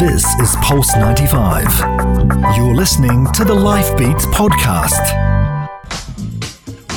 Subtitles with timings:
[0.00, 2.56] This is Pulse 95.
[2.56, 4.98] You're listening to the Life Beats podcast.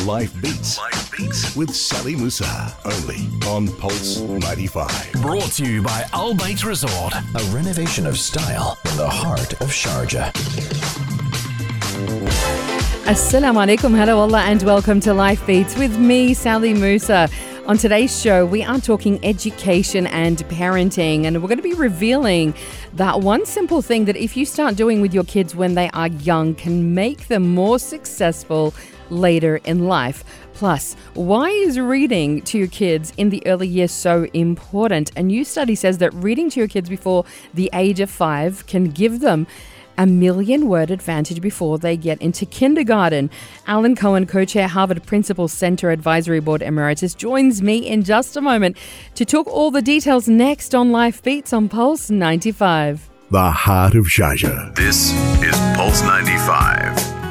[0.05, 0.77] Life Beats.
[0.77, 2.73] Life Beats with Sally Musa.
[2.85, 5.21] Only on Pulse 95.
[5.21, 9.67] Brought to you by Al Bait Resort, a renovation of style in the heart of
[9.67, 10.31] Sharjah.
[13.03, 17.27] Assalamu alaikum, hello Allah, and welcome to Life Beats with me, Sally Musa.
[17.65, 22.53] On today's show, we are talking education and parenting, and we're going to be revealing
[22.95, 26.09] that one simple thing that if you start doing with your kids when they are
[26.09, 28.73] young can make them more successful
[29.09, 30.25] later in life.
[30.53, 35.17] Plus, why is reading to your kids in the early years so important?
[35.17, 37.23] A new study says that reading to your kids before
[37.53, 39.47] the age of five can give them
[39.97, 43.29] a million word advantage before they get into kindergarten.
[43.67, 48.41] Alan Cohen, co chair, Harvard Principal Center Advisory Board Emeritus, joins me in just a
[48.41, 48.77] moment
[49.15, 53.09] to talk all the details next on Life Beats on Pulse 95.
[53.31, 54.75] The heart of Sharjah.
[54.75, 55.11] This
[55.41, 57.23] is Pulse 95.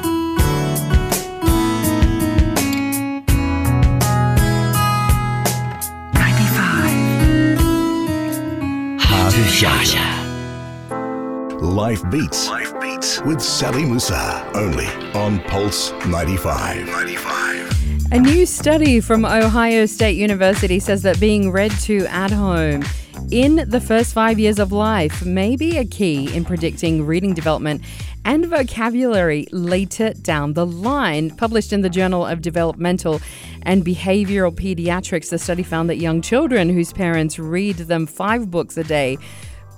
[8.99, 10.12] Heart of Sharjah.
[11.63, 12.49] Life Beats.
[12.49, 14.51] Life Beats with Sally Musa.
[14.53, 16.87] Only on Pulse 95.
[16.87, 18.11] 95.
[18.11, 22.83] A new study from Ohio State University says that being read to at home
[23.31, 27.81] in the first five years of life may be a key in predicting reading development
[28.25, 31.29] and vocabulary later down the line.
[31.29, 33.21] Published in the Journal of Developmental
[33.61, 38.75] and Behavioral Pediatrics, the study found that young children whose parents read them five books
[38.75, 39.17] a day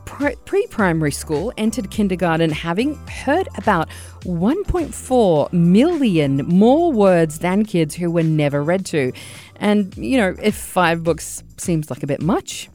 [0.05, 3.89] pre primary school entered kindergarten having heard about
[4.21, 9.11] 1.4 million more words than kids who were never read to.
[9.57, 12.69] And, you know, if five books seems like a bit much,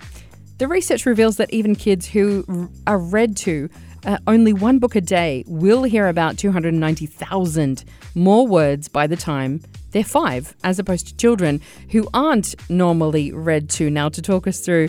[0.58, 3.70] the research reveals that even kids who are read to
[4.04, 7.84] uh, only one book a day will hear about 290,000
[8.14, 9.60] more words by the time
[9.92, 11.60] they're five, as opposed to children
[11.90, 13.90] who aren't normally read to.
[13.90, 14.88] Now, to talk us through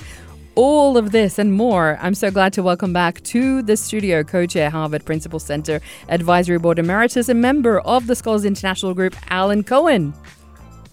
[0.61, 4.45] all of this and more, I'm so glad to welcome back to the studio co
[4.45, 9.63] chair, Harvard Principal Center Advisory Board Emeritus, and member of the Scholars International Group, Alan
[9.63, 10.13] Cohen.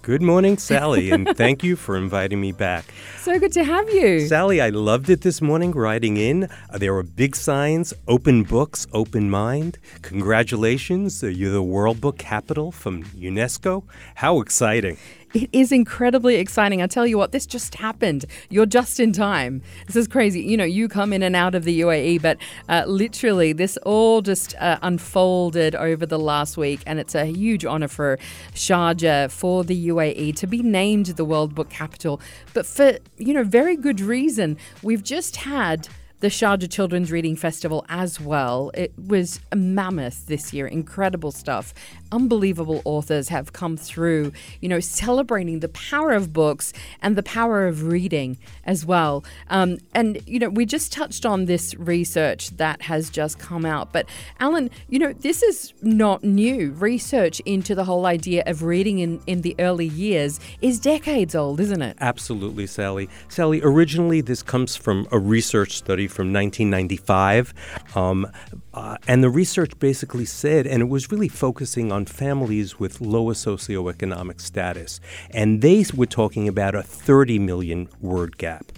[0.01, 2.87] Good morning, Sally, and thank you for inviting me back.
[3.19, 4.27] So good to have you.
[4.27, 6.45] Sally, I loved it this morning riding in.
[6.45, 9.77] Uh, there were big signs, open books, open mind.
[10.01, 13.85] Congratulations, uh, you're the World Book Capital from UNESCO.
[14.15, 14.97] How exciting!
[15.35, 16.81] It is incredibly exciting.
[16.81, 18.25] I tell you what, this just happened.
[18.49, 19.63] You're just in time.
[19.87, 20.41] This is crazy.
[20.41, 24.23] You know, you come in and out of the UAE, but uh, literally, this all
[24.23, 28.19] just uh, unfolded over the last week, and it's a huge honor for
[28.55, 32.21] Sharjah, for the UAE, to be named the World Book Capital.
[32.55, 34.57] But for, you know, very good reason.
[34.83, 35.89] We've just had
[36.21, 38.73] the Sharjah Children's Reading Festival as well.
[38.75, 41.73] It was a mammoth this year, incredible stuff.
[42.11, 47.69] Unbelievable authors have come through, you know, celebrating the power of books and the power
[47.69, 49.25] of reading as well.
[49.49, 53.93] Um, and, you know, we just touched on this research that has just come out.
[53.93, 54.09] But,
[54.41, 56.73] Alan, you know, this is not new.
[56.73, 61.61] Research into the whole idea of reading in, in the early years is decades old,
[61.61, 61.97] isn't it?
[62.01, 63.09] Absolutely, Sally.
[63.29, 67.55] Sally, originally this comes from a research study from 1995.
[67.95, 68.27] Um,
[68.75, 73.35] uh, and the research basically said, and it was really focusing on families with lower
[73.35, 75.01] socioeconomic status.
[75.31, 78.73] And they were talking about a 30 million word gap.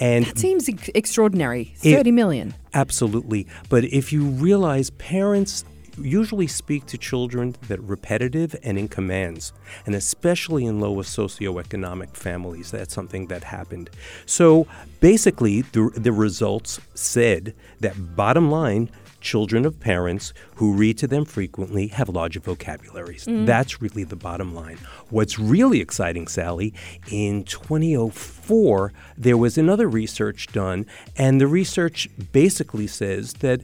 [0.00, 1.74] And that seems extraordinary.
[1.76, 2.54] Thirty it, million.
[2.72, 3.46] Absolutely.
[3.68, 5.64] But if you realize parents
[6.02, 9.52] usually speak to children that repetitive and in commands,
[9.86, 13.90] and especially in lower socioeconomic families, that's something that happened.
[14.26, 14.66] So
[15.00, 18.90] basically, the, the results said that bottom line,
[19.20, 23.26] children of parents who read to them frequently have larger vocabularies.
[23.26, 23.46] Mm.
[23.46, 24.78] That's really the bottom line.
[25.10, 26.74] What's really exciting, Sally,
[27.10, 30.86] in 2004, there was another research done,
[31.16, 33.60] and the research basically says that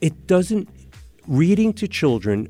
[0.00, 0.68] it doesn't
[1.28, 2.48] reading to children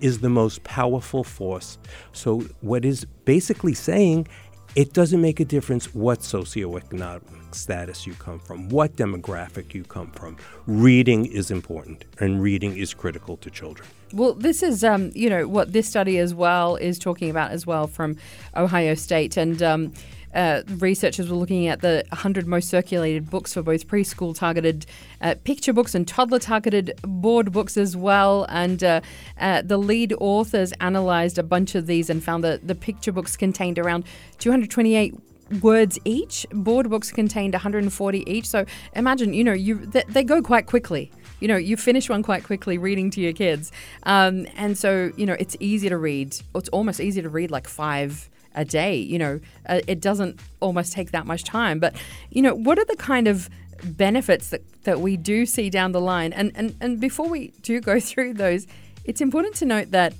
[0.00, 1.78] is the most powerful force.
[2.12, 4.26] So, what is basically saying,
[4.74, 7.22] it doesn't make a difference what socioeconomic
[7.54, 10.36] status you come from, what demographic you come from.
[10.66, 13.88] Reading is important, and reading is critical to children.
[14.12, 17.66] Well, this is, um, you know, what this study as well is talking about as
[17.66, 18.16] well from
[18.56, 19.36] Ohio State.
[19.36, 19.92] And, um,
[20.34, 24.86] uh, researchers were looking at the 100 most circulated books for both preschool targeted
[25.20, 28.46] uh, picture books and toddler targeted board books as well.
[28.48, 29.00] And uh,
[29.40, 33.36] uh, the lead authors analyzed a bunch of these and found that the picture books
[33.36, 34.04] contained around
[34.38, 35.14] 228
[35.62, 36.46] words each.
[36.52, 38.46] Board books contained 140 each.
[38.46, 41.10] So imagine, you know, you they, they go quite quickly.
[41.40, 43.70] You know, you finish one quite quickly reading to your kids.
[44.02, 46.36] Um, and so, you know, it's easy to read.
[46.54, 48.28] It's almost easy to read like five
[48.58, 48.96] a day.
[48.96, 51.78] You know, uh, it doesn't almost take that much time.
[51.78, 51.94] But,
[52.30, 53.48] you know, what are the kind of
[53.84, 56.32] benefits that, that we do see down the line?
[56.32, 58.66] And, and, and before we do go through those,
[59.04, 60.12] it's important to note that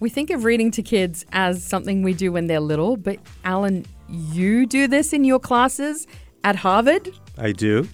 [0.00, 3.84] we think of reading to kids as something we do when they're little, but Alan,
[4.08, 6.06] you do this in your classes
[6.42, 7.10] at Harvard?
[7.38, 7.88] I do.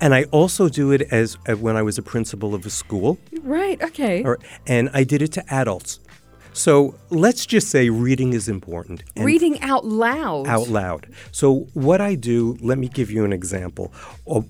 [0.00, 3.18] and I also do it as uh, when I was a principal of a school.
[3.42, 4.22] Right, okay.
[4.22, 6.00] Or, and I did it to adults.
[6.52, 9.02] So let's just say reading is important.
[9.16, 10.46] Reading out loud.
[10.46, 11.08] out loud.
[11.30, 13.92] So what I do, let me give you an example.
[14.26, 14.42] Uh,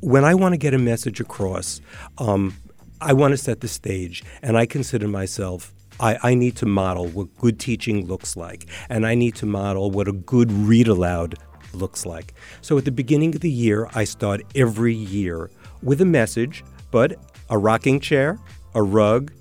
[0.00, 1.80] When I want to get a message across,
[2.18, 2.54] um,
[3.00, 5.72] I want to set the stage, and I consider myself.
[5.98, 9.90] I, I need to model what good teaching looks like, and I need to model
[9.90, 11.34] what a good read aloud
[11.72, 12.34] looks like.
[12.60, 15.50] So at the beginning of the year, I start every year
[15.82, 17.18] with a message, but
[17.50, 18.38] a rocking chair,
[18.74, 19.32] a rug,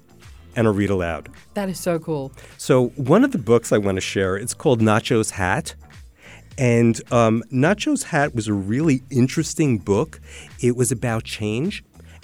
[0.58, 1.30] and a read aloud.
[1.54, 2.34] That is so cool.
[2.58, 5.76] So one of the books I want to share, it's called Nacho's Hat.
[6.58, 10.20] And um, Nacho's Hat was a really interesting book.
[10.60, 11.84] It was about change,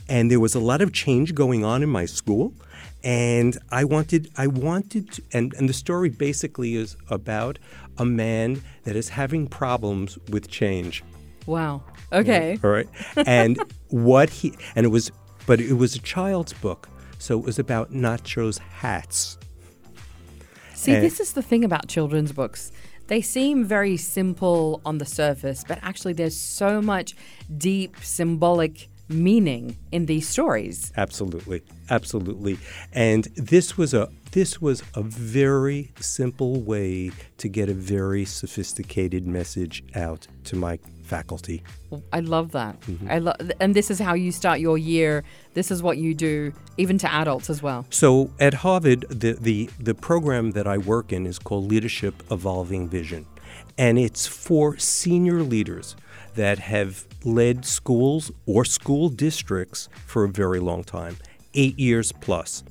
[0.10, 2.52] and there was a lot of change going on in my school.
[3.04, 7.60] And I wanted, I wanted, to, and, and the story basically is about
[8.00, 11.04] a man that is having problems with change.
[11.46, 11.84] Wow.
[12.12, 12.58] Okay.
[12.64, 12.88] All right.
[13.28, 13.60] And
[13.90, 15.12] what he, and it was,
[15.46, 16.90] but it was a child's book.
[17.24, 19.38] So it was about Nacho's hats.
[20.76, 22.74] See, And- this is the thing about children's books.
[23.08, 27.16] They seem very simple on the surface, but actually, there's so much
[27.58, 30.92] deep symbolic meaning in these stories.
[30.98, 32.58] Absolutely, absolutely.
[32.92, 39.26] And this was a this was a very simple way to get a very sophisticated
[39.28, 40.78] message out to my
[41.14, 41.62] faculty.
[42.12, 42.74] I love that.
[42.82, 43.12] Mm-hmm.
[43.16, 45.24] I love, and this is how you start your year.
[45.54, 47.86] This is what you do, even to adults as well.
[47.92, 52.90] So at Harvard, the, the, the program that I work in is called Leadership Evolving
[52.90, 53.28] Vision.
[53.78, 55.96] And it's for senior leaders
[56.34, 61.18] that have led schools or school districts for a very long time,
[61.54, 62.64] eight years plus.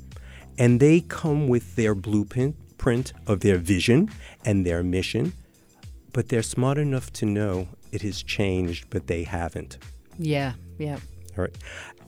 [0.58, 4.10] And they come with their blueprint print of their vision
[4.44, 5.32] and their mission,
[6.12, 9.78] but they're smart enough to know it has changed, but they haven't.
[10.18, 10.98] Yeah, yeah.
[11.36, 11.56] All right.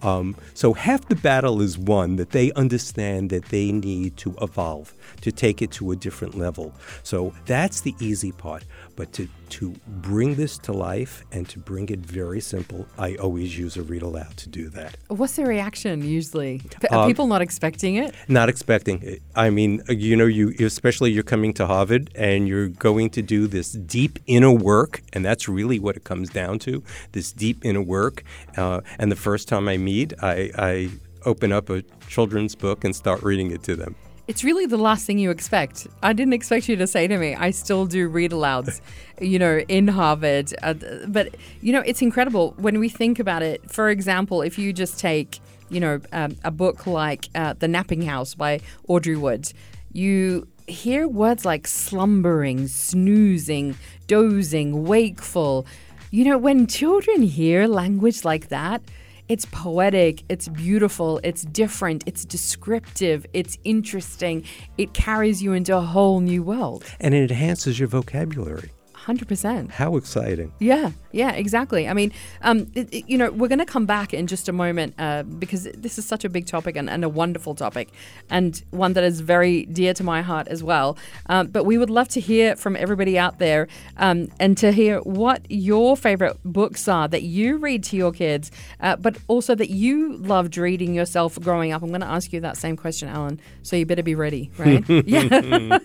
[0.03, 4.93] Um, so half the battle is won that they understand that they need to evolve
[5.23, 6.75] to take it to a different level.
[7.03, 8.65] So that's the easy part.
[8.97, 9.29] But to,
[9.59, 13.83] to bring this to life and to bring it very simple, I always use a
[13.83, 14.97] read aloud to do that.
[15.09, 16.63] What's the reaction usually?
[16.91, 18.15] Are Um, people not expecting it?
[18.29, 19.23] Not expecting it.
[19.37, 23.47] I mean, you know, you especially you're coming to Harvard and you're going to do
[23.47, 26.83] this deep inner work, and that's really what it comes down to.
[27.13, 28.25] This deep inner work.
[28.57, 30.91] Uh, and the first time I meet, I, I
[31.25, 33.95] open up a children's book and start reading it to them.
[34.27, 35.87] It's really the last thing you expect.
[36.03, 38.81] I didn't expect you to say to me, I still do read alouds,
[39.21, 40.55] you know, in Harvard.
[40.63, 40.75] Uh,
[41.07, 43.71] but, you know, it's incredible when we think about it.
[43.71, 48.03] For example, if you just take, you know, um, a book like uh, The Napping
[48.03, 49.53] House by Audrey Wood,
[49.93, 53.77] you hear words like slumbering, snoozing,
[54.07, 55.67] dozing, wakeful.
[56.11, 58.81] You know, when children hear language like that,
[59.29, 64.45] it's poetic, it's beautiful, it's different, it's descriptive, it's interesting.
[64.79, 66.85] It carries you into a whole new world.
[67.01, 68.71] And it enhances your vocabulary.
[68.95, 69.71] 100%.
[69.71, 70.53] How exciting.
[70.61, 71.89] Yeah, yeah, exactly.
[71.89, 74.53] I mean, um, it, it- you know, we're going to come back in just a
[74.53, 77.89] moment uh, because this is such a big topic and, and a wonderful topic,
[78.31, 80.97] and one that is very dear to my heart as well.
[81.27, 85.01] Um, but we would love to hear from everybody out there um, and to hear
[85.01, 89.71] what your favorite books are that you read to your kids, uh, but also that
[89.71, 91.83] you loved reading yourself growing up.
[91.83, 93.41] I'm going to ask you that same question, Alan.
[93.63, 94.85] So you better be ready, right?
[95.07, 95.79] yeah.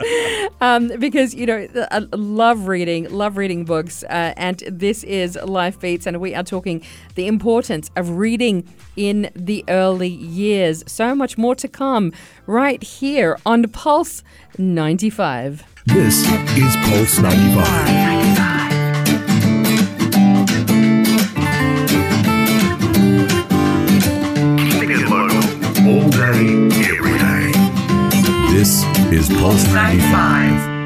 [0.60, 5.80] um, because you know I love reading, love reading books, uh, and this is Life
[5.80, 6.82] Beats, and we are talking
[7.14, 10.84] the importance of reading in the early years.
[10.86, 12.12] So much more to come
[12.46, 14.22] right here on Pulse
[14.58, 15.64] 95.
[15.86, 18.10] This is Pulse 95.
[24.70, 25.42] Keeping it local
[25.88, 27.52] all day, every day.
[28.52, 30.80] This is Pulse 95.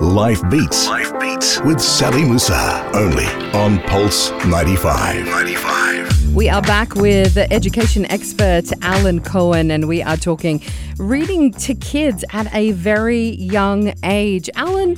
[0.00, 0.88] Life Beats
[1.22, 2.90] Life Beats with Sally Musa.
[2.94, 5.24] Only on Pulse 95.
[5.24, 6.34] 95.
[6.34, 10.60] We are back with education expert Alan Cohen, and we are talking
[10.98, 14.50] reading to kids at a very young age.
[14.56, 14.96] Alan,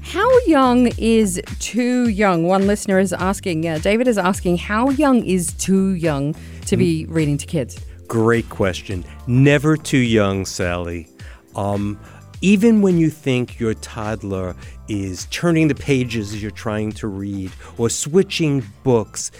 [0.00, 2.44] how young is too young?
[2.44, 7.06] One listener is asking, uh, David is asking, how young is too young to be
[7.06, 7.84] reading to kids?
[8.06, 9.04] Great question.
[9.26, 11.08] Never too young, Sally.
[11.56, 11.98] Um,
[12.44, 14.54] even when you think your toddler
[14.88, 19.30] is turning the pages as you're trying to read or switching books,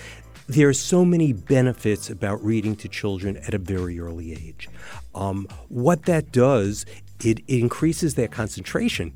[0.47, 4.69] there are so many benefits about reading to children at a very early age.
[5.15, 6.85] Um, what that does,
[7.25, 9.15] it increases their concentration.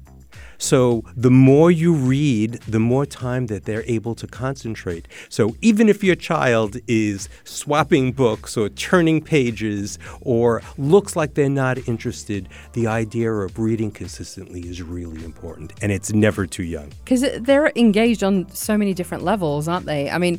[0.58, 5.08] So the more you read, the more time that they're able to concentrate.
[5.28, 11.48] So even if your child is swapping books or turning pages or looks like they're
[11.48, 16.90] not interested, the idea of reading consistently is really important and it's never too young.
[17.04, 20.10] Because they're engaged on so many different levels, aren't they?
[20.10, 20.38] I mean,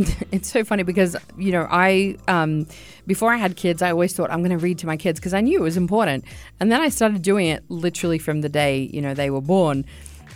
[0.32, 2.66] it's so funny because you know I um,
[3.06, 5.34] before I had kids I always thought I'm going to read to my kids because
[5.34, 6.24] I knew it was important.
[6.58, 9.84] And then I started doing it literally from the day you know they were born.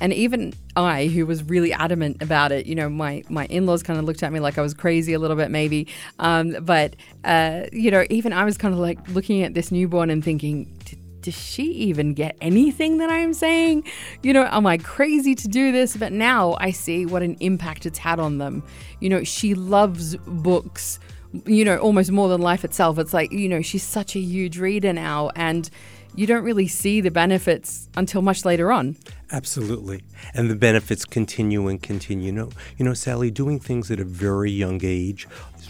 [0.00, 3.99] And even I who was really adamant about it you know my my in-laws kind
[3.99, 5.88] of looked at me like I was crazy a little bit maybe.
[6.18, 10.11] Um, but uh, you know even I was kind of like looking at this newborn
[10.11, 10.76] and thinking
[11.24, 13.84] does she even get anything that I'm saying?
[14.22, 15.96] You know, am I crazy to do this?
[15.96, 18.62] But now I see what an impact it's had on them.
[19.00, 20.98] You know, she loves books,
[21.46, 22.98] you know, almost more than life itself.
[22.98, 25.30] It's like, you know, she's such a huge reader now.
[25.34, 25.70] And
[26.14, 28.96] you don't really see the benefits until much later on.
[29.32, 30.04] Absolutely.
[30.34, 32.26] And the benefits continue and continue.
[32.26, 35.26] You know, you know, Sally, doing things at a very young age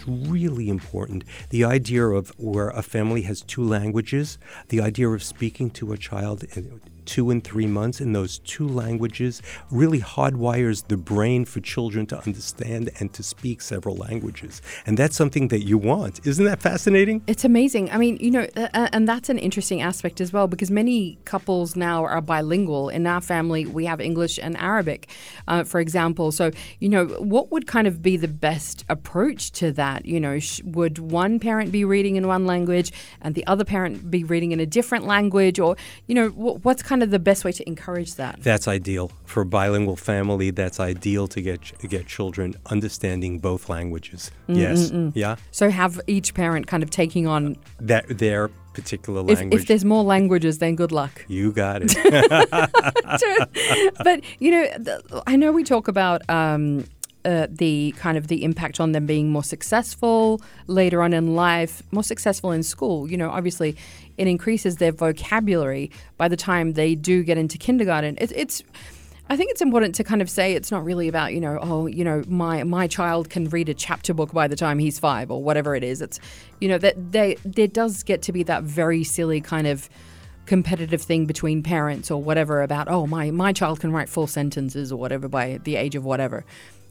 [0.07, 1.23] really important.
[1.49, 4.37] The idea of where a family has two languages,
[4.69, 6.43] the idea of speaking to a child
[7.05, 12.17] two and three months in those two languages really hardwires the brain for children to
[12.19, 14.61] understand and to speak several languages.
[14.85, 16.25] And that's something that you want.
[16.25, 17.23] Isn't that fascinating?
[17.27, 17.91] It's amazing.
[17.91, 21.75] I mean, you know, uh, and that's an interesting aspect as well because many couples
[21.75, 22.89] now are bilingual.
[22.89, 25.09] In our family, we have English and Arabic,
[25.47, 26.31] uh, for example.
[26.31, 30.05] So, you know, what would kind of be the best approach to that?
[30.05, 34.09] You know, sh- would one parent be reading in one language and the other parent
[34.09, 35.59] be reading in a different language?
[35.59, 35.75] Or,
[36.07, 38.41] you know, wh- what's kind kind of the best way to encourage that?
[38.41, 40.49] That's ideal for a bilingual family.
[40.51, 41.59] That's ideal to get
[41.89, 44.31] get children understanding both languages.
[44.47, 44.57] Mm-mm-mm.
[44.57, 45.11] Yes, mm, mm.
[45.13, 45.35] yeah.
[45.51, 49.53] So have each parent kind of taking on that their particular language.
[49.53, 51.25] If, if, there's more languages, then good luck.
[51.27, 51.95] You got it.
[54.03, 56.85] but you know, I know we talk about um,
[57.25, 61.81] uh, the kind of the impact on them being more successful later on in life,
[61.91, 63.09] more successful in school.
[63.09, 63.75] You know, obviously,
[64.17, 68.17] it increases their vocabulary by the time they do get into kindergarten.
[68.19, 68.63] It, it's
[69.27, 71.87] I think it's important to kind of say it's not really about you know oh
[71.87, 75.31] you know my my child can read a chapter book by the time he's five
[75.31, 76.01] or whatever it is.
[76.01, 76.19] It's
[76.61, 79.89] you know that they there does get to be that very silly kind of
[80.45, 84.91] competitive thing between parents or whatever about oh my my child can write full sentences
[84.91, 86.45] or whatever by the age of whatever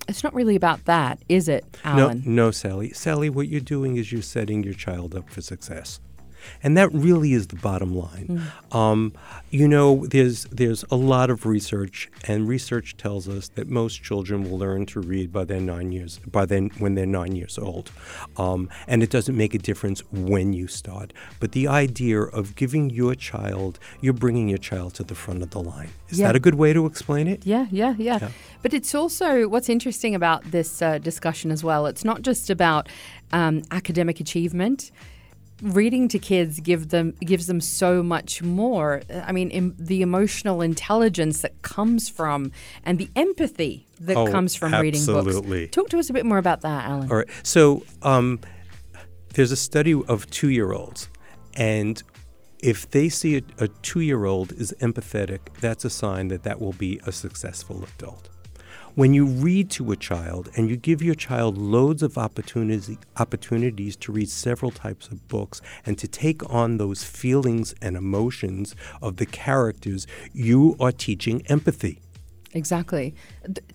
[0.08, 2.22] it's not really about that, is it, Alan?
[2.24, 2.92] No, no, Sally.
[2.92, 6.00] Sally, what you're doing is you're setting your child up for success.
[6.62, 8.50] And that really is the bottom line.
[8.72, 8.76] Mm.
[8.76, 9.12] Um,
[9.50, 14.50] you know, there's there's a lot of research, and research tells us that most children
[14.50, 17.90] will learn to read by their nine years by then when they're nine years old,
[18.36, 21.12] um, and it doesn't make a difference when you start.
[21.38, 25.50] But the idea of giving your child, you're bringing your child to the front of
[25.50, 25.90] the line.
[26.08, 26.26] Is yeah.
[26.26, 27.46] that a good way to explain it?
[27.46, 28.18] Yeah, yeah, yeah.
[28.20, 28.28] yeah.
[28.62, 31.86] But it's also what's interesting about this uh, discussion as well.
[31.86, 32.88] It's not just about
[33.32, 34.90] um, academic achievement
[35.62, 39.02] reading to kids give them gives them so much more.
[39.24, 42.52] I mean, the emotional intelligence that comes from
[42.84, 44.90] and the empathy that oh, comes from absolutely.
[44.90, 45.74] reading books.
[45.74, 47.10] Talk to us a bit more about that, Alan.
[47.10, 47.28] All right.
[47.42, 48.40] So um,
[49.34, 51.08] there's a study of two-year-olds,
[51.56, 52.02] and
[52.60, 57.00] if they see a, a two-year-old is empathetic, that's a sign that that will be
[57.06, 58.28] a successful adult.
[58.94, 63.96] When you read to a child and you give your child loads of opportunity, opportunities
[63.96, 69.16] to read several types of books and to take on those feelings and emotions of
[69.16, 72.02] the characters, you are teaching empathy.
[72.52, 73.16] Exactly.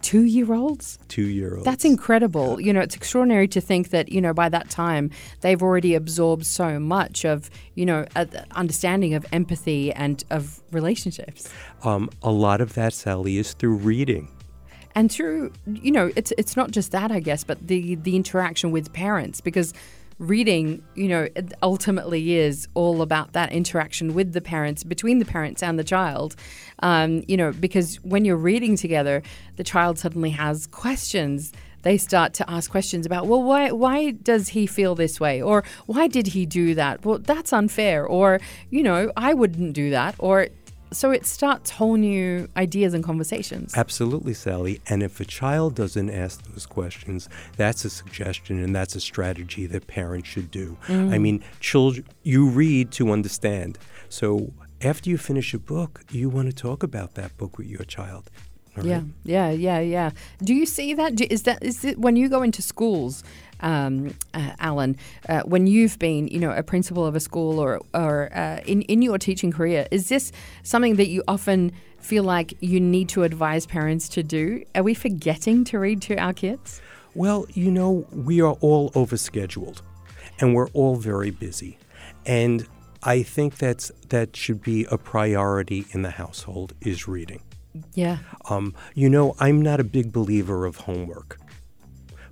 [0.01, 0.99] Two year olds?
[1.09, 1.65] Two year olds.
[1.65, 2.61] That's incredible.
[2.61, 5.11] You know, it's extraordinary to think that, you know, by that time
[5.41, 8.05] they've already absorbed so much of, you know,
[8.51, 11.49] understanding of empathy and of relationships.
[11.83, 14.29] Um, a lot of that, Sally, is through reading
[14.99, 18.71] and through you know it's it's not just that I guess, but the the interaction
[18.71, 19.73] with parents because
[20.17, 21.29] reading you know
[21.63, 26.35] ultimately is all about that interaction with the parents between the parents and the child.
[26.83, 29.23] Um, you know because when you're reading together
[29.55, 31.53] the child suddenly has questions.
[31.81, 35.63] They start to ask questions about, well, why why does he feel this way, or
[35.85, 37.05] why did he do that?
[37.05, 40.49] Well, that's unfair, or you know, I wouldn't do that, or
[40.91, 43.75] so it starts whole new ideas and conversations.
[43.75, 44.81] Absolutely, Sally.
[44.87, 49.65] And if a child doesn't ask those questions, that's a suggestion and that's a strategy
[49.67, 50.77] that parents should do.
[50.87, 51.21] I mm.
[51.21, 53.77] mean, children, you read to understand.
[54.09, 57.83] So after you finish a book, you want to talk about that book with your
[57.83, 58.29] child.
[58.79, 60.11] All Yeah, yeah, yeah, yeah.
[60.43, 61.15] Do you see that?
[61.15, 63.23] Do, is that is it when you go into schools,
[63.61, 64.97] um, uh, Alan?
[65.27, 68.81] Uh, when you've been, you know, a principal of a school or or uh, in
[68.83, 70.31] in your teaching career, is this
[70.63, 74.63] something that you often feel like you need to advise parents to do?
[74.75, 76.81] Are we forgetting to read to our kids?
[77.15, 79.81] Well, you know, we are all overscheduled
[80.39, 81.77] and we're all very busy.
[82.25, 82.67] And
[83.03, 87.41] I think that's that should be a priority in the household is reading.
[87.93, 88.17] Yeah,
[88.49, 91.37] Um, you know, I'm not a big believer of homework,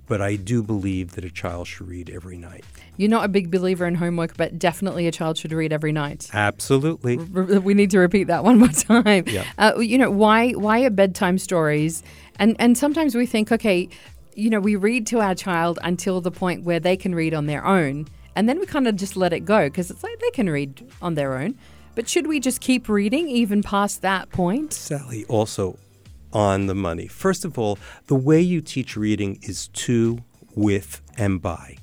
[0.06, 2.64] but I do believe that a child should read every night.
[2.96, 6.28] you're not a big believer in homework, but definitely a child should read every night.
[6.32, 7.16] Absolutely.
[7.16, 9.24] We need to repeat that one more time.
[9.26, 9.44] Yeah.
[9.58, 10.52] Uh, you know why?
[10.52, 12.02] Why are bedtime stories?
[12.38, 13.88] And and sometimes we think, okay,
[14.34, 17.46] you know, we read to our child until the point where they can read on
[17.46, 20.30] their own, and then we kind of just let it go because it's like they
[20.30, 21.56] can read on their own.
[21.98, 24.72] But should we just keep reading even past that point?
[24.72, 25.80] Sally, also
[26.32, 27.08] on the money.
[27.08, 27.76] First of all,
[28.06, 30.20] the way you teach reading is to,
[30.54, 31.78] with, and by.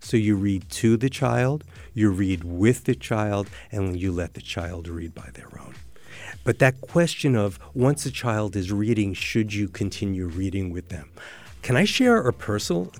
[0.00, 4.40] So you read to the child, you read with the child, and you let the
[4.40, 5.74] child read by their own.
[6.44, 11.10] But that question of once a child is reading, should you continue reading with them?
[11.62, 12.96] Can I share a personal Go on,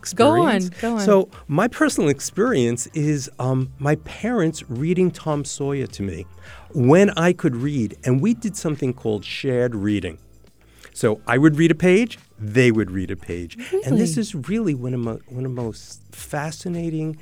[0.57, 0.69] experience?
[0.81, 1.01] go on.
[1.01, 6.27] So my personal experience is um, my parents reading Tom Sawyer to me
[6.75, 10.19] when I could read, and we did something called shared reading.
[10.93, 14.75] So I would read a page, they would read a page, and this is really
[14.75, 17.17] one of mo- one of the most fascinating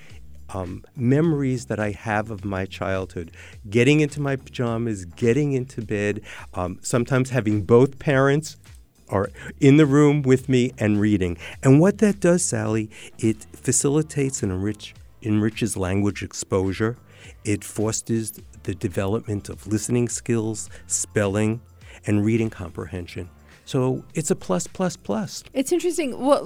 [0.50, 3.32] um, memories that I have of my childhood.
[3.68, 6.22] Getting into my pajamas, getting into bed,
[6.54, 8.56] um, sometimes having both parents
[9.08, 11.38] are in the room with me and reading.
[11.62, 16.96] And what that does, Sally, it facilitates and enrich, enriches language exposure.
[17.44, 21.60] It fosters the development of listening skills, spelling,
[22.06, 23.30] and reading comprehension.
[23.64, 25.42] So it's a plus, plus, plus.
[25.52, 26.20] It's interesting.
[26.20, 26.44] What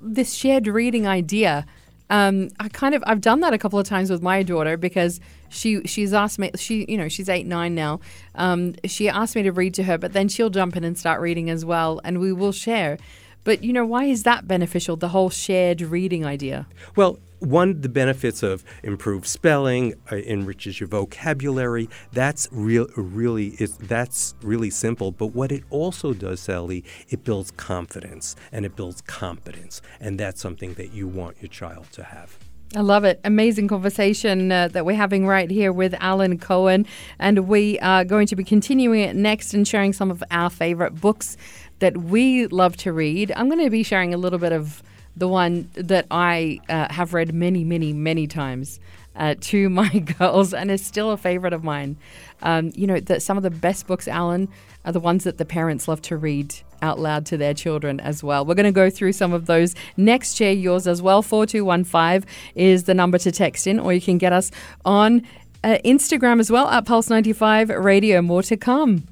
[0.00, 1.66] this shared reading idea.
[2.08, 5.20] Um, I kind of I've done that a couple of times with my daughter because
[5.48, 8.00] she she's asked me she you know she's eight nine now.
[8.34, 11.20] Um, she asked me to read to her, but then she'll jump in and start
[11.20, 12.98] reading as well, and we will share.
[13.44, 14.96] But you know why is that beneficial?
[14.96, 16.66] The whole shared reading idea.
[16.96, 21.88] Well, one, the benefits of improved spelling uh, enriches your vocabulary.
[22.12, 25.12] That's real, really is that's really simple.
[25.12, 30.40] But what it also does, Sally, it builds confidence and it builds competence, and that's
[30.40, 32.38] something that you want your child to have.
[32.74, 33.20] I love it.
[33.24, 36.84] Amazing conversation uh, that we're having right here with Alan Cohen.
[37.18, 41.00] And we are going to be continuing it next and sharing some of our favorite
[41.00, 41.36] books
[41.78, 43.32] that we love to read.
[43.36, 44.82] I'm going to be sharing a little bit of
[45.16, 48.80] the one that I uh, have read many, many, many times.
[49.18, 51.96] Uh, to my girls, and is still a favorite of mine.
[52.42, 54.46] Um, you know, that some of the best books, Alan,
[54.84, 58.22] are the ones that the parents love to read out loud to their children as
[58.22, 58.44] well.
[58.44, 60.36] We're going to go through some of those next.
[60.36, 61.22] Share yours as well.
[61.22, 64.50] 4215 is the number to text in, or you can get us
[64.84, 65.22] on
[65.64, 68.22] uh, Instagram as well at Pulse95 Radio.
[68.22, 69.04] More to come.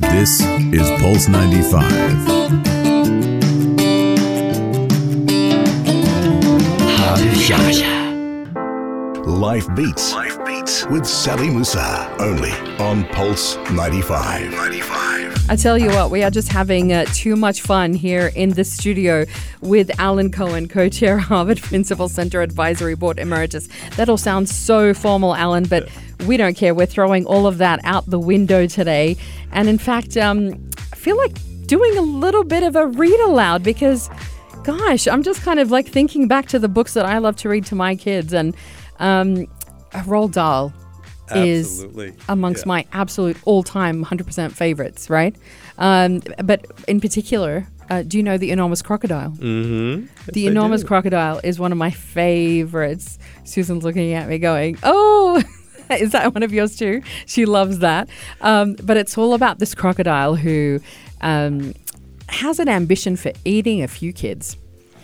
[0.00, 2.73] This is Pulse 95.
[9.26, 10.12] Life Beats.
[10.12, 10.86] Life Beats.
[10.86, 12.14] With Sally Musa.
[12.18, 14.50] Only on Pulse 95.
[14.50, 15.50] 95.
[15.50, 18.64] I tell you what, we are just having uh, too much fun here in the
[18.64, 19.24] studio
[19.60, 23.68] with Alan Cohen, co chair, Harvard Principal Center Advisory Board Emeritus.
[23.96, 25.88] That all sounds so formal, Alan, but
[26.26, 26.74] we don't care.
[26.74, 29.16] We're throwing all of that out the window today.
[29.52, 31.36] And in fact, um, I feel like
[31.66, 34.08] doing a little bit of a read aloud because,
[34.64, 37.48] gosh, I'm just kind of like thinking back to the books that I love to
[37.48, 38.32] read to my kids.
[38.32, 38.56] And
[38.98, 39.46] um,
[39.92, 40.72] Roald Dahl
[41.34, 41.84] is
[42.28, 42.68] amongst Yeah.
[42.68, 45.34] my absolute all-time 100% favorites, right?
[45.78, 49.30] Um, but in particular, uh, do you know the enormous crocodile?
[49.32, 50.06] Mm-hmm.
[50.32, 53.18] the enormous crocodile is one of my favorites.
[53.44, 55.42] Susan's looking at me, going, "Oh."
[55.90, 57.02] Is that one of yours too?
[57.26, 58.08] She loves that.
[58.40, 60.80] Um, but it's all about this crocodile who
[61.20, 61.74] um,
[62.28, 64.56] has an ambition for eating a few kids.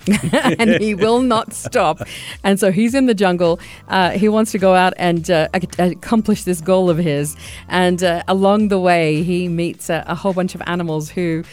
[0.59, 2.01] and he will not stop.
[2.43, 3.61] And so he's in the jungle.
[3.89, 7.37] Uh, he wants to go out and uh, accomplish this goal of his.
[7.69, 11.45] And uh, along the way, he meets a, a whole bunch of animals who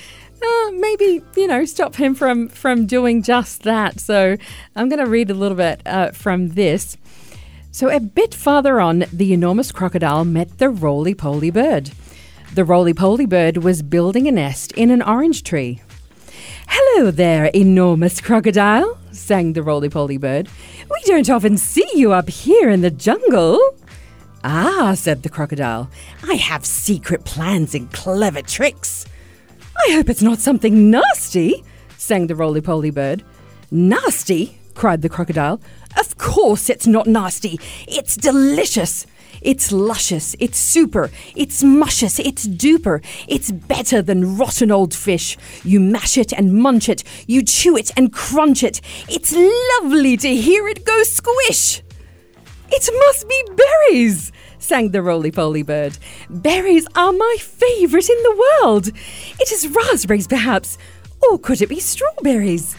[0.42, 4.00] uh, maybe you know stop him from from doing just that.
[4.00, 4.38] So
[4.76, 6.98] I'm going to read a little bit uh, from this.
[7.72, 11.92] So a bit farther on, the enormous crocodile met the roly poly bird.
[12.54, 15.82] The roly poly bird was building a nest in an orange tree.
[16.68, 20.50] Hello there, enormous crocodile, sang the roly poly bird.
[20.90, 23.60] We don't often see you up here in the jungle.
[24.44, 25.90] Ah, said the crocodile,
[26.28, 29.06] I have secret plans and clever tricks.
[29.78, 31.64] I hope it's not something nasty,
[31.98, 33.24] sang the roly poly bird.
[33.70, 34.58] Nasty?
[34.74, 35.60] cried the crocodile.
[36.00, 37.60] Of course it's not nasty.
[37.88, 39.06] It's delicious.
[39.42, 43.04] It's luscious, it's super, it's muscious, it's duper.
[43.28, 45.38] It's better than rotten old fish.
[45.64, 48.82] You mash it and munch it, you chew it and crunch it.
[49.10, 49.34] It's
[49.82, 51.84] lovely to hear it go squish.
[52.70, 55.98] It must be berries, sang the roly poly bird.
[56.30, 58.88] Berries are my favourite in the world.
[58.88, 60.78] It is raspberries, perhaps.
[61.22, 62.76] Or could it be strawberries?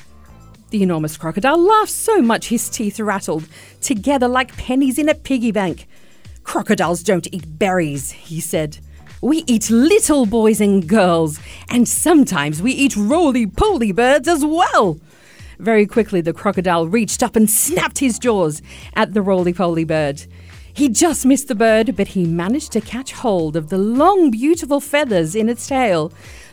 [0.70, 3.48] The enormous crocodile laughed so much his teeth rattled,
[3.80, 5.88] together like pennies in a piggy bank.
[6.48, 8.78] Crocodiles don't eat berries, he said.
[9.20, 14.98] We eat little boys and girls, and sometimes we eat roly poly birds as well.
[15.58, 18.62] Very quickly, the crocodile reached up and snapped his jaws
[18.94, 20.24] at the roly poly bird.
[20.72, 24.80] He just missed the bird, but he managed to catch hold of the long, beautiful
[24.80, 26.10] feathers in its tail.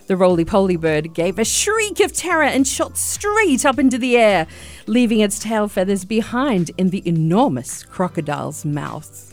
[0.08, 4.18] The roly poly bird gave a shriek of terror and shot straight up into the
[4.18, 4.46] air,
[4.86, 9.32] leaving its tail feathers behind in the enormous crocodile's mouth.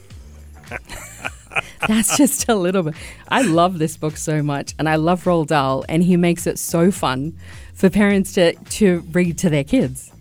[1.88, 2.96] That's just a little bit.
[3.30, 6.58] I love this book so much, and I love Roald Dahl, and he makes it
[6.58, 7.38] so fun
[7.74, 10.12] for parents to, to read to their kids.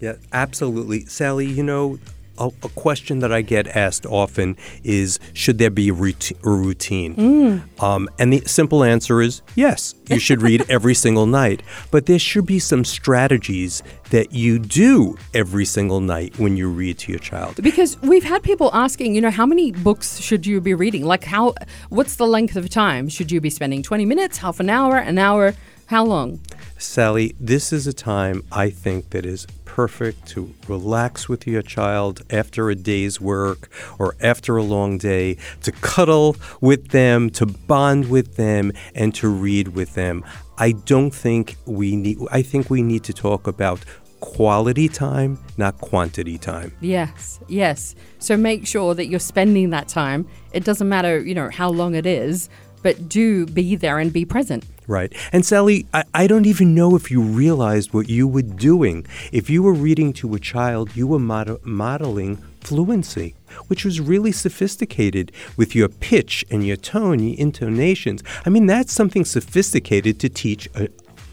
[0.00, 1.06] Yeah, absolutely.
[1.06, 1.98] Sally, you know,
[2.42, 6.38] a, a question that I get asked often is should there be a routine?
[6.42, 7.62] Routine?
[7.80, 11.62] Um, and the simple answer is yes, you should read every single night.
[11.90, 16.98] But there should be some strategies that you do every single night when you read
[16.98, 17.62] to your child.
[17.62, 21.04] Because we've had people asking, you know, how many books should you be reading?
[21.04, 21.54] Like, how,
[21.88, 23.08] what's the length of time?
[23.08, 25.54] Should you be spending 20 minutes, half an hour, an hour?
[25.86, 26.40] How long?
[26.78, 32.20] Sally, this is a time I think that is perfect to relax with your child
[32.28, 38.10] after a day's work or after a long day, to cuddle with them, to bond
[38.10, 40.22] with them, and to read with them.
[40.58, 43.80] I don't think we need, I think we need to talk about
[44.20, 46.72] quality time, not quantity time.
[46.82, 47.94] Yes, yes.
[48.18, 50.28] So make sure that you're spending that time.
[50.52, 52.50] It doesn't matter, you know, how long it is,
[52.82, 54.64] but do be there and be present.
[54.88, 55.14] Right.
[55.32, 59.06] And Sally, I, I don't even know if you realized what you were doing.
[59.30, 63.34] If you were reading to a child, you were mod- modeling fluency,
[63.68, 68.22] which was really sophisticated with your pitch and your tone, your intonations.
[68.44, 70.88] I mean, that's something sophisticated to teach a,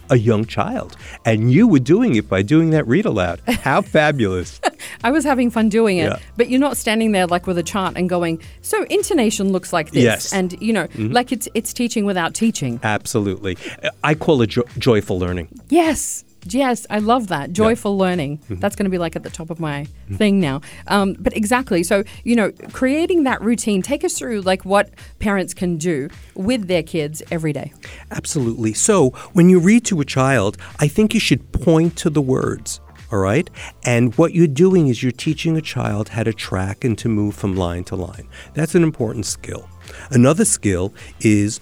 [0.09, 0.95] a young child.
[1.25, 3.41] And you were doing it by doing that read aloud.
[3.47, 4.59] How fabulous.
[5.03, 6.19] I was having fun doing it, Yeah.
[6.37, 9.91] but you're not standing there like with a chart and going, so intonation looks like
[9.91, 10.03] this.
[10.03, 10.27] Yes.
[10.27, 10.37] Mm-hmm.
[10.39, 12.79] And, you know, like it's it's teaching without teaching.
[12.83, 13.57] Absolutely.
[14.03, 15.47] I call it jo- joyful learning.
[15.69, 16.23] Yes.
[16.45, 17.51] Yes, I love that.
[17.51, 18.37] Joyful learning.
[18.37, 18.55] Mm-hmm.
[18.55, 20.61] That's going to be like at the top of my thing now.
[20.87, 21.83] Um, but exactly.
[21.83, 26.67] So, you know, creating that routine, take us through like what parents can do with
[26.67, 27.73] their kids every day.
[28.11, 28.73] Absolutely.
[28.73, 32.79] So when you read to a child, I think you should point to the words.
[33.11, 33.49] All right.
[33.83, 37.35] And what you're doing is you're teaching a child how to track and to move
[37.35, 38.27] from line to line.
[38.53, 39.67] That's an important skill.
[40.11, 41.59] Another skill is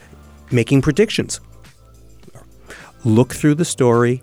[0.52, 1.40] making predictions.
[3.06, 4.22] Look through the story,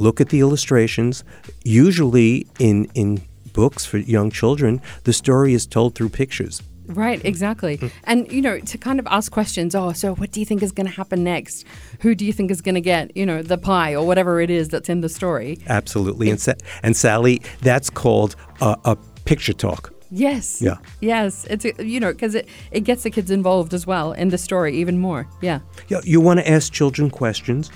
[0.00, 1.24] look at the illustrations.
[1.62, 6.62] Usually in, in books for young children, the story is told through pictures.
[6.86, 7.78] Right, exactly.
[7.78, 7.92] Mm.
[8.04, 10.72] And, you know, to kind of ask questions oh, so what do you think is
[10.72, 11.64] going to happen next?
[12.00, 14.50] Who do you think is going to get, you know, the pie or whatever it
[14.50, 15.58] is that's in the story?
[15.68, 16.30] Absolutely.
[16.30, 19.92] And, Sa- and Sally, that's called a, a picture talk.
[20.10, 20.60] Yes.
[20.60, 20.78] Yeah.
[21.00, 21.46] Yes.
[21.48, 24.76] It's, you know, because it, it gets the kids involved as well in the story
[24.76, 25.28] even more.
[25.40, 25.60] Yeah.
[25.86, 27.70] Yeah, you want to ask children questions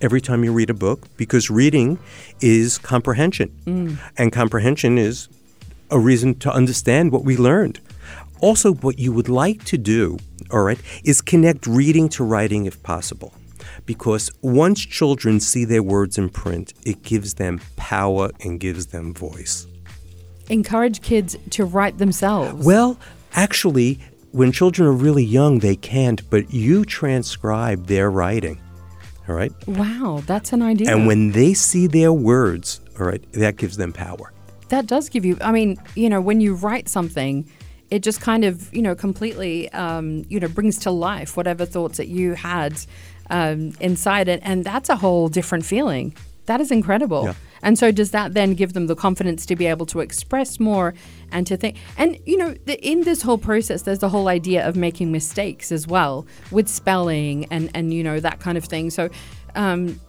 [0.00, 1.98] every time you read a book because reading
[2.40, 3.48] is comprehension.
[3.66, 3.98] Mm.
[4.16, 5.28] And comprehension is
[5.90, 7.80] a reason to understand what we learned.
[8.40, 10.18] Also, what you would like to do,
[10.50, 13.34] all right, is connect reading to writing if possible.
[13.84, 19.12] Because once children see their words in print, it gives them power and gives them
[19.12, 19.66] voice.
[20.48, 22.64] Encourage kids to write themselves.
[22.64, 22.98] Well,
[23.34, 24.00] actually,
[24.32, 28.60] when children are really young, they can't, but you transcribe their writing.
[29.28, 29.52] All right?
[29.68, 30.92] wow, that's an idea.
[30.94, 34.32] And when they see their words, all right, that gives them power.
[34.70, 37.48] that does give you, I mean, you know, when you write something,
[37.90, 41.96] it just kind of, you know, completely, um, you know, brings to life whatever thoughts
[41.98, 42.80] that you had
[43.30, 46.14] um, inside it, and that's a whole different feeling.
[46.46, 47.24] That is incredible.
[47.24, 47.34] Yeah.
[47.62, 50.94] And so, does that then give them the confidence to be able to express more
[51.30, 51.76] and to think?
[51.96, 55.72] And you know, the, in this whole process, there's the whole idea of making mistakes
[55.72, 58.90] as well with spelling and and you know that kind of thing.
[58.90, 59.10] So,
[59.54, 60.00] um,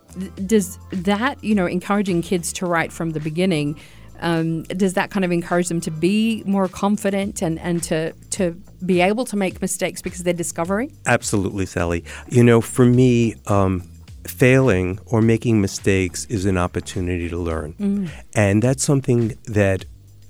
[0.46, 3.80] does that you know encouraging kids to write from the beginning?
[4.22, 8.52] Um, does that kind of encourage them to be more confident and, and to to
[8.86, 10.96] be able to make mistakes because they're discovering?
[11.08, 12.06] Absolutely, Sally.
[12.30, 13.91] You know, for me, um,
[14.28, 17.74] failing or making mistakes is an opportunity to learn.
[17.74, 18.10] Mm.
[18.36, 19.86] And that's something that,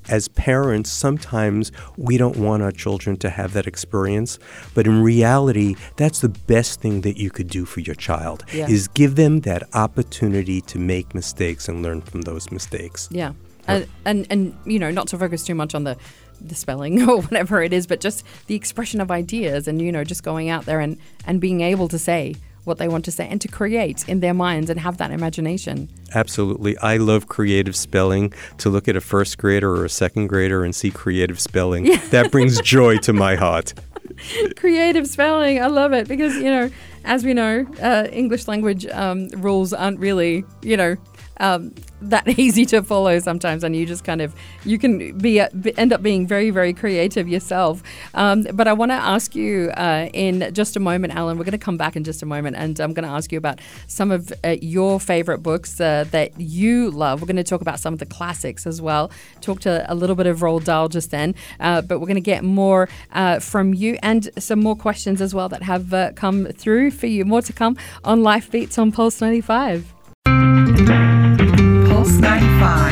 [0.10, 4.40] as parents, sometimes we don't want our children to have that experience.
[4.74, 8.68] But in reality, that's the best thing that you could do for your child Yeah.
[8.68, 13.08] is give them that opportunity to make mistakes and learn from those mistakes.
[13.12, 13.34] Yeah,
[13.68, 15.98] and, and and you know, not to focus too much on the
[16.44, 20.04] the spelling or whatever it is, but just the expression of ideas, and you know,
[20.04, 23.28] just going out there and and being able to say what they want to say
[23.28, 25.90] and to create in their minds and have that imagination.
[26.14, 26.78] Absolutely.
[26.78, 28.34] I love creative spelling.
[28.60, 32.32] To look at a first grader or a second grader and see creative spelling, that
[32.32, 33.74] brings joy to my heart.
[34.56, 36.70] creative spelling, I love it because you know,
[37.04, 40.96] as we know, uh, English language um, rules aren't really you know.
[41.40, 45.50] Um, that easy to follow sometimes, and you just kind of you can be, uh,
[45.60, 47.82] be end up being very very creative yourself.
[48.14, 51.38] Um, but I want to ask you uh, in just a moment, Alan.
[51.38, 53.38] We're going to come back in just a moment, and I'm going to ask you
[53.38, 57.22] about some of uh, your favorite books uh, that you love.
[57.22, 59.12] We're going to talk about some of the classics as well.
[59.42, 62.22] Talked a, a little bit of Roald Dahl just then, uh, but we're going to
[62.22, 66.91] get more uh, from you and some more questions as well that have come through
[66.94, 67.26] for you.
[67.26, 69.94] More to come on Life Beats on Pulse 95.
[70.26, 72.92] Pulse 95.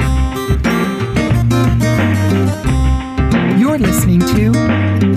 [3.59, 4.51] You're listening to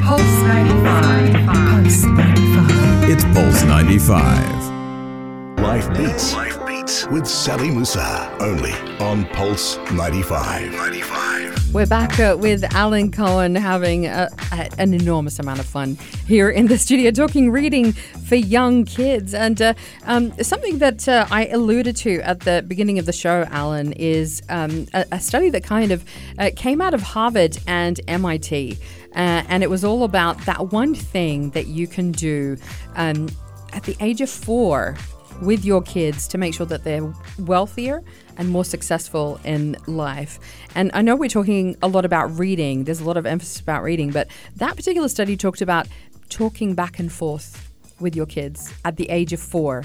[0.01, 1.47] Pulse 95.
[1.47, 3.11] Pulse 95.
[3.11, 5.61] It's Pulse 95.
[5.61, 6.35] Life Beats
[6.83, 7.07] Beats.
[7.09, 8.37] with Sally Musa.
[8.41, 10.73] Only on Pulse 95.
[10.73, 11.75] 95.
[11.75, 16.51] We're back uh, with Alan Cohen having a, a, an enormous amount of fun here
[16.51, 19.33] in the studio talking reading for young kids.
[19.33, 23.47] And uh, um, something that uh, I alluded to at the beginning of the show,
[23.51, 26.05] Alan, is um, a, a study that kind of
[26.39, 28.77] uh, came out of Harvard and MIT.
[29.15, 32.57] Uh, and it was all about that one thing that you can do
[32.97, 33.29] um,
[33.73, 34.97] at the age of four
[35.43, 38.03] with your kids to make sure that they're wealthier
[38.39, 40.39] and more successful in life.
[40.75, 43.83] And I know we're talking a lot about reading, there's a lot of emphasis about
[43.83, 45.89] reading, but that particular study talked about
[46.29, 49.85] talking back and forth with your kids at the age of four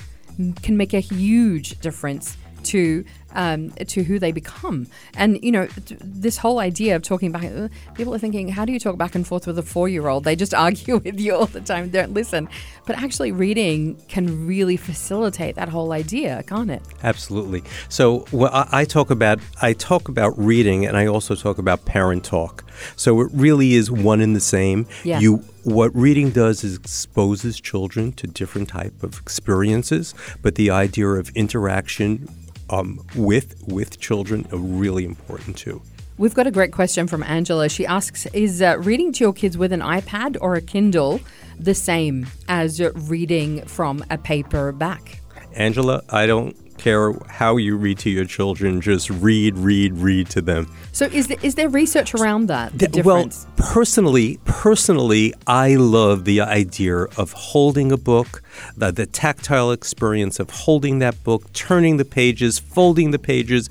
[0.62, 4.88] can make a huge difference to um, to who they become.
[5.16, 5.68] And you know,
[6.02, 9.16] this whole idea of talking back, uh, people are thinking, how do you talk back
[9.16, 10.24] and forth with a four-year-old?
[10.24, 12.50] They just argue with you all the time, don't listen.
[12.86, 16.82] But actually, reading can really facilitate that whole idea, can't it?
[17.04, 17.63] Absolutely.
[17.90, 21.86] So well, I, I talk about I talk about reading, and I also talk about
[21.86, 22.63] parent talk.
[22.96, 24.88] So it really is one and the same.
[25.04, 25.20] Yeah.
[25.20, 31.08] You what reading does is exposes children to different type of experiences, but the idea
[31.08, 32.30] of interaction
[32.70, 35.82] um, with with children are really important too.
[36.18, 37.70] We've got a great question from Angela.
[37.70, 41.22] She asks Is uh, reading to your kids with an iPad or a Kindle
[41.60, 45.22] the same as reading from a paperback?
[45.54, 48.82] Angela, I don't care how you read to your children.
[48.82, 50.72] Just read, read, read to them.
[50.92, 52.78] So, is, there, is there research around that?
[52.78, 58.42] The Th- well, personally, personally, I love the idea of holding a book,
[58.76, 63.70] the, the tactile experience of holding that book, turning the pages, folding the pages,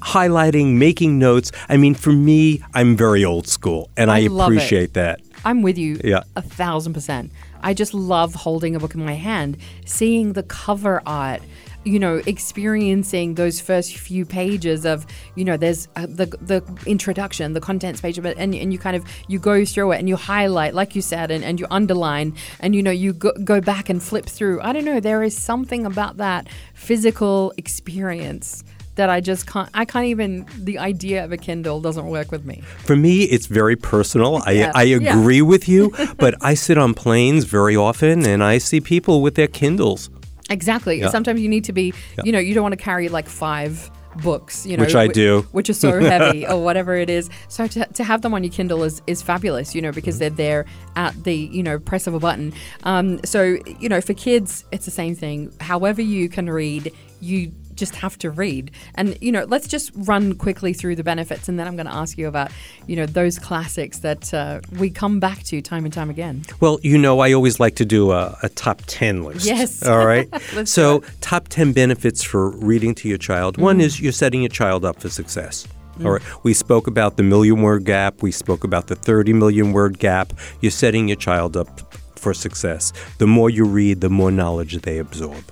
[0.00, 1.52] highlighting, making notes.
[1.68, 4.56] I mean, for me, I'm very old school, and I, I love it.
[4.56, 5.20] appreciate that.
[5.44, 6.24] I'm with you Yeah.
[6.34, 7.30] a thousand percent.
[7.62, 11.40] I just love holding a book in my hand, seeing the cover art,
[11.86, 17.52] you know, experiencing those first few pages of, you know, there's uh, the the introduction,
[17.52, 20.08] the contents page of it, and, and you kind of you go through it and
[20.08, 23.60] you highlight, like you said, and, and you underline, and you know, you go, go
[23.60, 24.60] back and flip through.
[24.60, 28.64] I don't know, there is something about that physical experience
[28.96, 29.68] that I just can't.
[29.72, 30.46] I can't even.
[30.58, 32.62] The idea of a Kindle doesn't work with me.
[32.78, 34.42] For me, it's very personal.
[34.48, 35.18] Yeah, I, I yeah.
[35.18, 39.36] agree with you, but I sit on planes very often, and I see people with
[39.36, 40.10] their Kindles.
[40.50, 41.00] Exactly.
[41.00, 41.08] Yeah.
[41.08, 42.24] Sometimes you need to be, Yeah.
[42.24, 43.90] you know, you don't want to carry like five
[44.22, 45.42] books, you know, Which I do.
[45.52, 47.28] which are so heavy or whatever it is.
[47.48, 50.36] So to, to have them on your Kindle is, is fabulous, you know, because Mm-hmm.
[50.36, 52.52] they're there at the, you know, press of a button.
[52.84, 55.52] Um, so, you know, for kids, it's the same thing.
[55.60, 58.70] However you can read, you just have to read.
[58.94, 61.94] And, you know, let's just run quickly through the benefits and then I'm going to
[61.94, 62.50] ask you about,
[62.86, 66.42] you know, those classics that uh, we come back to time and time again.
[66.60, 69.46] Well, you know, I always like to do a, a top 10 list.
[69.46, 69.86] Yes.
[69.86, 70.28] All right.
[70.64, 73.58] So, top 10 benefits for reading to your child.
[73.58, 75.66] One is you're setting your child up for success.
[76.04, 76.22] All right.
[76.44, 78.22] We spoke about the million word gap.
[78.22, 80.32] We spoke about the 30 million word gap.
[80.60, 82.92] You're setting your child up for success.
[83.18, 85.44] The more you read, the more knowledge they absorb.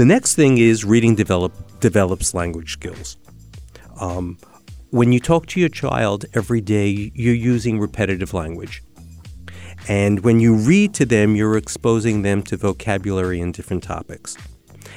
[0.00, 3.18] The next thing is reading develop, develops language skills.
[4.00, 4.38] Um,
[4.88, 8.82] when you talk to your child every day, you're using repetitive language.
[9.88, 14.38] And when you read to them, you're exposing them to vocabulary and different topics.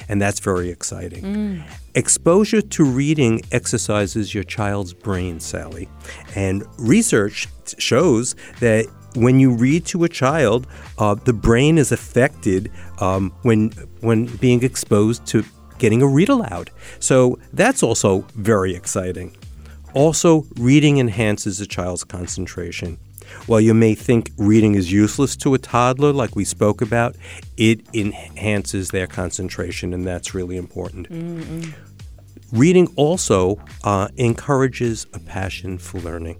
[0.08, 1.22] And that's very exciting.
[1.94, 5.86] Exposure to reading exercises your child's brain, Sally.
[6.34, 10.66] And research shows that when you read to a child,
[10.98, 15.44] uh, the brain is affected um, when, when being exposed to
[15.78, 16.70] getting a read aloud.
[17.00, 19.36] So that's also very exciting.
[19.92, 22.98] Also, reading enhances a child's concentration.
[23.46, 27.16] While you may think reading is useless to a toddler, like we spoke about,
[27.56, 31.06] it enhances their concentration, and that's really important.
[32.52, 36.38] Reading also uh, encourages a passion for learning.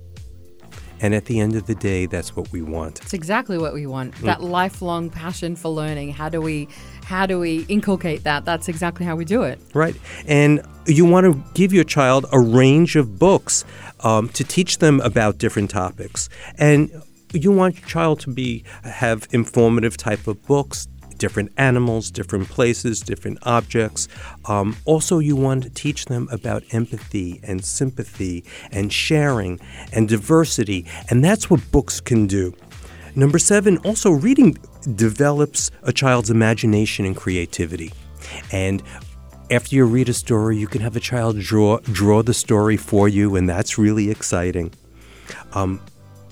[1.05, 3.03] And at the end of the day, that's what we want.
[3.03, 4.15] It's exactly what we want.
[4.23, 6.15] That lifelong passion for learning.
[6.15, 6.67] How do we
[7.05, 8.47] how do we inculcate that?
[8.47, 9.61] That's exactly how we do it.
[9.75, 9.95] Right.
[10.27, 13.67] And you want to give your child a range of books
[14.01, 16.31] um, to teach them about different topics.
[16.57, 17.03] And
[17.35, 23.01] you want your child to be have informative type of books, different animals, different places,
[23.01, 24.09] different objects.
[24.47, 29.61] Um, also, you want to teach them about empathy and sympathy and sharing
[29.93, 30.87] and diversity.
[31.11, 32.55] And that's what books can do.
[33.17, 34.59] Number seven, also reading
[34.97, 37.93] develops a child's imagination and creativity.
[38.51, 38.83] And
[39.51, 43.09] after you read a story, you can have a child draw draw the story for
[43.09, 44.73] you, and that's really exciting.
[45.53, 45.81] Um,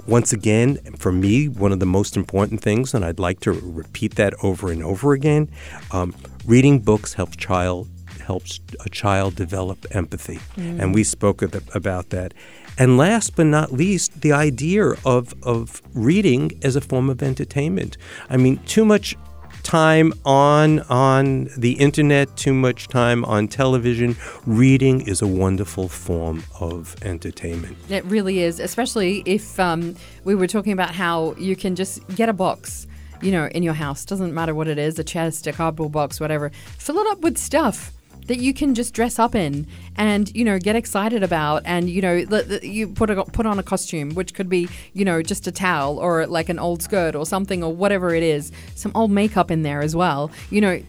[0.07, 4.17] once again, for me, one of the most important things, and I'd like to repeat
[4.17, 5.49] that over and over again,
[5.93, 7.89] um, reading books helps child
[8.23, 12.33] helps a child develop empathy, and we spoke the, about that.
[12.79, 17.97] And last but not least, the idea of of reading as a form of entertainment.
[18.31, 19.17] I mean, too much
[19.63, 24.17] time on on the internet, too much time on television.
[24.47, 27.77] Reading is a wonderful form of entertainment.
[27.89, 32.29] It really is, especially if um, we were talking about how you can just get
[32.29, 32.87] a box,
[33.21, 34.05] you know, in your house.
[34.05, 36.51] Doesn't matter what it is, a chest, a cardboard box, whatever.
[36.79, 37.93] Fill it up with stuff
[38.33, 39.67] that you can just dress up in
[39.97, 42.15] and you know get excited about and you know
[42.63, 45.99] you put a, put on a costume which could be you know just a towel
[45.99, 49.61] or like an old skirt or something or whatever it is some old makeup in
[49.65, 50.81] there as well you know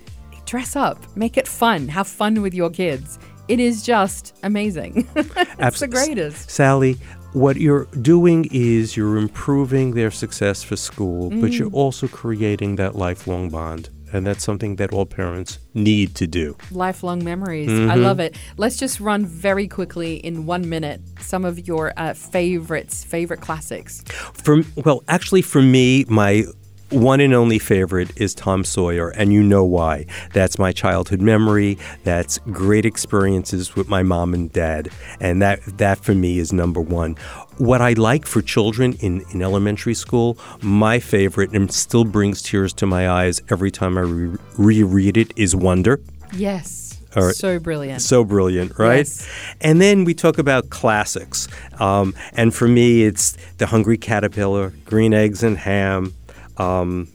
[0.45, 5.05] dress up make it fun have fun with your kids it is just amazing
[5.59, 6.95] it's the greatest Sally,
[7.33, 11.73] what you're doing is you're improving their success for school, but you're Mm.
[11.83, 13.89] also creating that lifelong bond.
[14.13, 16.55] And that's something that all parents need to do.
[16.71, 17.69] lifelong memories.
[17.69, 18.35] I love it.
[18.57, 24.03] Let's just run very quickly in one minute some of your uh, favorites, favorite classics.
[24.33, 26.45] For well, actually, for me, my
[26.93, 30.05] one and only favorite is Tom Sawyer, and you know why.
[30.33, 31.79] That's my childhood memory.
[32.03, 36.79] That's great experiences with my mom and dad, and that that for me is number
[36.79, 37.17] one.
[37.57, 42.73] What I like for children in, in elementary school, my favorite, and still brings tears
[42.73, 46.01] to my eyes every time I re- reread it, is Wonder.
[46.33, 46.99] Yes.
[47.15, 47.35] Right.
[47.35, 48.01] So brilliant.
[48.01, 48.97] So brilliant, right?
[48.97, 49.29] Yes.
[49.61, 51.47] And then we talk about classics.
[51.79, 56.15] Um, and for me, it's The Hungry Caterpillar, Green Eggs and Ham,
[56.57, 57.07] um,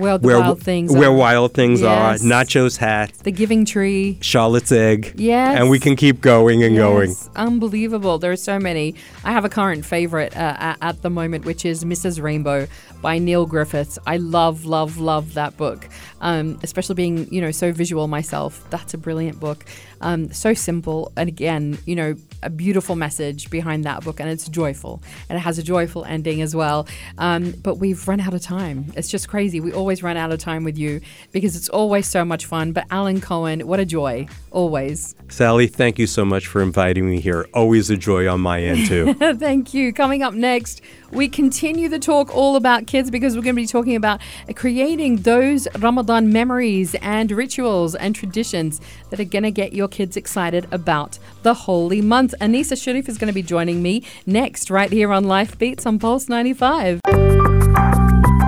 [0.00, 0.92] well, the Where, wild things.
[0.92, 1.14] where are.
[1.14, 2.22] Wild Things Yes.
[2.22, 4.18] Are, Nacho's Hat, The Giving Tree.
[4.20, 5.14] Charlotte's Egg.
[5.16, 5.58] Yes.
[5.60, 7.14] And we can keep going and going.
[7.36, 8.18] Unbelievable.
[8.18, 8.94] There are so many.
[9.24, 12.20] I have a current favorite uh, at the moment, which is Mrs.
[12.22, 12.66] Rainbow
[13.02, 13.98] by Neil Griffiths.
[14.06, 15.88] I love, love, love that book.
[16.20, 18.64] Um, especially being, you know, so visual myself.
[18.70, 19.64] That's a brilliant book.
[20.02, 24.48] Um, so simple, and again, you know, a beautiful message behind that book, and it's
[24.48, 26.86] joyful, and it has a joyful ending as well.
[27.18, 28.92] Um, but we've run out of time.
[28.96, 29.60] It's just crazy.
[29.60, 31.00] We always run out of time with you
[31.32, 32.72] because it's always so much fun.
[32.72, 35.14] But Alan Cohen, what a joy, always.
[35.28, 37.46] Sally, thank you so much for inviting me here.
[37.54, 39.14] Always a joy on my end, too.
[39.34, 39.92] Thank you.
[39.92, 43.66] Coming up next, we continue the talk all about kids because we're going to be
[43.66, 44.20] talking about
[44.54, 48.80] creating those Ramadan memories and rituals and traditions
[49.10, 52.34] that are going to get your kids excited about the holy month.
[52.40, 55.98] Anissa Sharif is going to be joining me next, right here on Life Beats on
[55.98, 57.00] Pulse 95.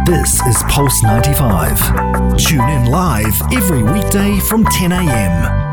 [0.06, 2.36] This is Pulse 95.
[2.36, 5.71] Tune in live every weekday from 10 a.m.